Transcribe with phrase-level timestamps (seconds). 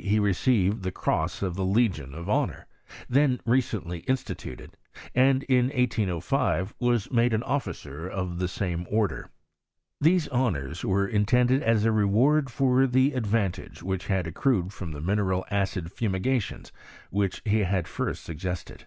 [0.00, 2.66] Iq 1803 he received the cross of the Legion of Honour,
[3.10, 4.78] then recently instituted;
[5.14, 9.28] and in 1S05 was made an officer of the same order.
[10.00, 15.02] Thes& honours were intended aa a reward for the advantage which had accrued from the
[15.02, 16.72] mineral acid fumi^ tions
[17.10, 18.86] which he had first suggested.